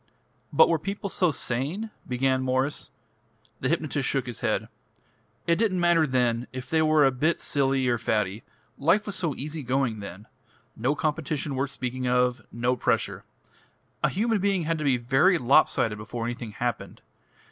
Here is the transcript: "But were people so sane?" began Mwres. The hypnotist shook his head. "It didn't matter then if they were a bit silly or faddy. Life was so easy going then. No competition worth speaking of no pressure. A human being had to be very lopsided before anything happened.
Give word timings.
"But 0.51 0.67
were 0.67 0.79
people 0.79 1.09
so 1.09 1.29
sane?" 1.29 1.91
began 2.09 2.41
Mwres. 2.41 2.89
The 3.59 3.69
hypnotist 3.69 4.09
shook 4.09 4.25
his 4.25 4.39
head. 4.39 4.67
"It 5.45 5.57
didn't 5.57 5.79
matter 5.79 6.07
then 6.07 6.47
if 6.51 6.67
they 6.67 6.81
were 6.81 7.05
a 7.05 7.11
bit 7.11 7.39
silly 7.39 7.87
or 7.87 7.99
faddy. 7.99 8.41
Life 8.79 9.05
was 9.05 9.15
so 9.15 9.35
easy 9.35 9.61
going 9.61 9.99
then. 9.99 10.25
No 10.75 10.95
competition 10.95 11.53
worth 11.53 11.69
speaking 11.69 12.07
of 12.07 12.41
no 12.51 12.75
pressure. 12.75 13.25
A 14.03 14.09
human 14.09 14.39
being 14.39 14.63
had 14.63 14.79
to 14.79 14.83
be 14.83 14.97
very 14.97 15.37
lopsided 15.37 15.99
before 15.99 16.25
anything 16.25 16.53
happened. 16.53 17.03